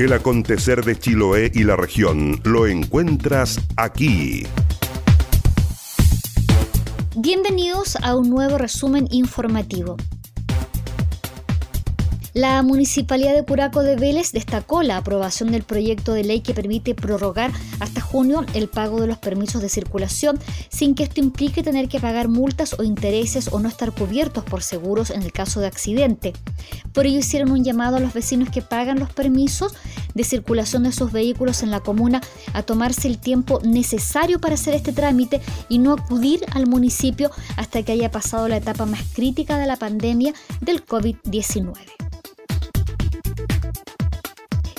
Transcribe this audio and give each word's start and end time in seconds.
El 0.00 0.14
acontecer 0.14 0.82
de 0.82 0.98
Chiloé 0.98 1.52
y 1.54 1.62
la 1.62 1.76
región 1.76 2.40
lo 2.44 2.66
encuentras 2.66 3.60
aquí. 3.76 4.46
Bienvenidos 7.14 7.96
a 7.96 8.16
un 8.16 8.30
nuevo 8.30 8.56
resumen 8.56 9.08
informativo. 9.10 9.98
La 12.32 12.62
Municipalidad 12.62 13.34
de 13.34 13.44
Curaco 13.44 13.82
de 13.82 13.96
Vélez 13.96 14.30
destacó 14.30 14.84
la 14.84 14.96
aprobación 14.96 15.50
del 15.50 15.64
proyecto 15.64 16.12
de 16.12 16.22
ley 16.22 16.42
que 16.42 16.54
permite 16.54 16.94
prorrogar 16.94 17.50
hasta 17.80 18.00
junio 18.00 18.44
el 18.54 18.68
pago 18.68 19.00
de 19.00 19.08
los 19.08 19.18
permisos 19.18 19.60
de 19.60 19.68
circulación 19.68 20.38
sin 20.68 20.94
que 20.94 21.02
esto 21.02 21.18
implique 21.18 21.64
tener 21.64 21.88
que 21.88 21.98
pagar 21.98 22.28
multas 22.28 22.78
o 22.78 22.84
intereses 22.84 23.48
o 23.50 23.58
no 23.58 23.68
estar 23.68 23.90
cubiertos 23.90 24.44
por 24.44 24.62
seguros 24.62 25.10
en 25.10 25.22
el 25.22 25.32
caso 25.32 25.58
de 25.58 25.66
accidente. 25.66 26.32
Por 26.92 27.06
ello 27.06 27.18
hicieron 27.18 27.50
un 27.50 27.64
llamado 27.64 27.96
a 27.96 28.00
los 28.00 28.12
vecinos 28.12 28.48
que 28.50 28.62
pagan 28.62 29.00
los 29.00 29.12
permisos 29.12 29.74
de 30.14 30.22
circulación 30.22 30.84
de 30.84 30.92
sus 30.92 31.10
vehículos 31.10 31.64
en 31.64 31.72
la 31.72 31.80
comuna 31.80 32.20
a 32.52 32.62
tomarse 32.62 33.08
el 33.08 33.18
tiempo 33.18 33.60
necesario 33.64 34.40
para 34.40 34.54
hacer 34.54 34.74
este 34.74 34.92
trámite 34.92 35.40
y 35.68 35.78
no 35.78 35.94
acudir 35.94 36.44
al 36.52 36.68
municipio 36.68 37.32
hasta 37.56 37.82
que 37.82 37.90
haya 37.90 38.12
pasado 38.12 38.46
la 38.46 38.58
etapa 38.58 38.86
más 38.86 39.02
crítica 39.14 39.58
de 39.58 39.66
la 39.66 39.76
pandemia 39.76 40.32
del 40.60 40.86
COVID-19. 40.86 42.09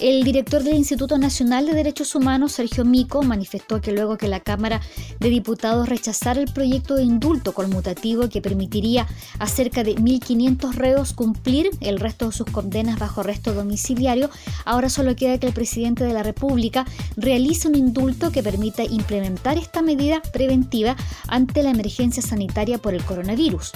El 0.00 0.24
director 0.24 0.62
del 0.62 0.76
Instituto 0.76 1.18
Nacional 1.18 1.66
de 1.66 1.74
Derechos 1.74 2.14
Humanos, 2.14 2.52
Sergio 2.52 2.86
Mico, 2.86 3.22
manifestó 3.22 3.82
que 3.82 3.92
luego 3.92 4.16
que 4.16 4.28
la 4.28 4.40
Cámara 4.40 4.80
de 5.18 5.28
Diputados 5.28 5.90
rechazara 5.90 6.40
el 6.40 6.50
proyecto 6.50 6.94
de 6.94 7.02
indulto 7.02 7.52
conmutativo 7.52 8.30
que 8.30 8.40
permitiría 8.40 9.06
a 9.38 9.46
cerca 9.46 9.84
de 9.84 9.96
1.500 9.96 10.72
reos 10.72 11.12
cumplir 11.12 11.68
el 11.80 12.00
resto 12.00 12.28
de 12.28 12.32
sus 12.32 12.46
condenas 12.46 12.98
bajo 12.98 13.20
arresto 13.20 13.52
domiciliario, 13.52 14.30
ahora 14.64 14.88
solo 14.88 15.14
queda 15.16 15.36
que 15.36 15.48
el 15.48 15.52
presidente 15.52 16.02
de 16.04 16.14
la 16.14 16.22
República 16.22 16.86
realice 17.18 17.68
un 17.68 17.74
indulto 17.74 18.32
que 18.32 18.42
permita 18.42 18.82
implementar 18.82 19.58
esta 19.58 19.82
medida 19.82 20.22
preventiva 20.32 20.96
ante 21.28 21.62
la 21.62 21.72
emergencia 21.72 22.22
sanitaria 22.22 22.78
por 22.78 22.94
el 22.94 23.04
coronavirus. 23.04 23.72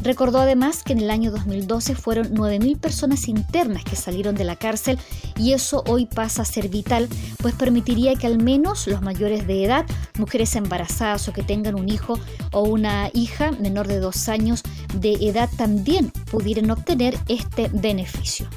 Recordó 0.00 0.38
además 0.38 0.82
que 0.84 0.92
en 0.92 1.00
el 1.00 1.10
año 1.10 1.30
2012 1.30 1.94
fueron 1.94 2.34
9.000 2.34 2.78
personas 2.78 3.28
internas 3.28 3.84
que 3.84 3.96
salieron 3.96 4.34
de 4.34 4.44
la 4.44 4.56
cárcel 4.56 4.98
y 5.36 5.52
eso 5.52 5.82
hoy 5.88 6.06
pasa 6.06 6.42
a 6.42 6.44
ser 6.44 6.68
vital, 6.68 7.08
pues 7.38 7.54
permitiría 7.54 8.14
que 8.14 8.26
al 8.26 8.42
menos 8.42 8.86
los 8.86 9.02
mayores 9.02 9.46
de 9.46 9.64
edad, 9.64 9.86
mujeres 10.18 10.54
embarazadas 10.56 11.28
o 11.28 11.32
que 11.32 11.42
tengan 11.42 11.74
un 11.74 11.88
hijo 11.88 12.18
o 12.52 12.62
una 12.62 13.10
hija 13.12 13.50
menor 13.52 13.88
de 13.88 13.98
dos 13.98 14.28
años 14.28 14.62
de 14.94 15.14
edad 15.14 15.48
también 15.56 16.10
pudieran 16.30 16.70
obtener 16.70 17.18
este 17.28 17.68
beneficio. 17.72 18.48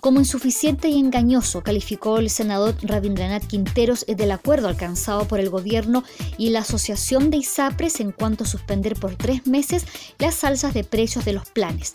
Como 0.00 0.18
insuficiente 0.18 0.88
y 0.88 0.98
engañoso 0.98 1.62
calificó 1.62 2.16
el 2.16 2.30
senador 2.30 2.74
Rabindranath 2.80 3.46
Quinteros 3.46 4.06
del 4.06 4.30
acuerdo 4.30 4.68
alcanzado 4.68 5.28
por 5.28 5.40
el 5.40 5.50
gobierno 5.50 6.04
y 6.38 6.48
la 6.50 6.60
Asociación 6.60 7.28
de 7.30 7.36
ISAPRES 7.36 8.00
en 8.00 8.10
cuanto 8.12 8.44
a 8.44 8.46
suspender 8.46 8.94
por 8.94 9.16
tres 9.16 9.46
meses 9.46 9.84
las 10.18 10.42
alzas 10.42 10.72
de 10.72 10.84
precios 10.84 11.26
de 11.26 11.34
los 11.34 11.50
planes. 11.50 11.92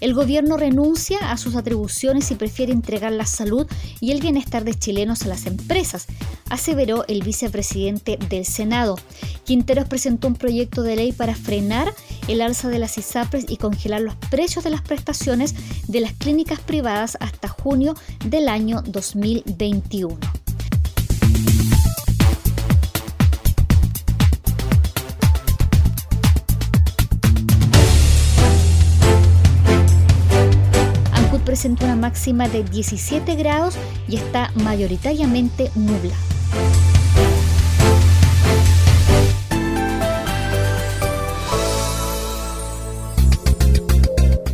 El 0.00 0.14
gobierno 0.14 0.56
renuncia 0.56 1.30
a 1.30 1.36
sus 1.36 1.54
atribuciones 1.54 2.30
y 2.30 2.36
prefiere 2.36 2.72
entregar 2.72 3.12
la 3.12 3.26
salud 3.26 3.66
y 4.00 4.12
el 4.12 4.20
bienestar 4.20 4.64
de 4.64 4.74
chilenos 4.74 5.22
a 5.22 5.28
las 5.28 5.44
empresas, 5.44 6.06
aseveró 6.48 7.04
el 7.06 7.22
vicepresidente 7.22 8.18
del 8.28 8.46
Senado. 8.46 8.98
Quinteros 9.44 9.88
presentó 9.88 10.26
un 10.26 10.36
proyecto 10.36 10.82
de 10.82 10.96
ley 10.96 11.12
para 11.12 11.34
frenar 11.34 11.92
el 12.28 12.40
alza 12.40 12.68
de 12.68 12.78
las 12.78 12.98
ISAPRES 12.98 13.46
y 13.48 13.56
congelar 13.56 14.00
los 14.00 14.14
precios 14.16 14.64
de 14.64 14.70
las 14.70 14.82
prestaciones 14.82 15.54
de 15.88 16.00
las 16.00 16.12
clínicas 16.12 16.60
privadas 16.60 17.16
hasta 17.20 17.48
junio 17.48 17.94
del 18.24 18.48
año 18.48 18.82
2021. 18.82 20.18
Ancud 31.12 31.40
presenta 31.40 31.84
una 31.84 31.96
máxima 31.96 32.48
de 32.48 32.62
17 32.64 33.34
grados 33.36 33.74
y 34.08 34.16
está 34.16 34.50
mayoritariamente 34.54 35.70
nubla. 35.74 36.14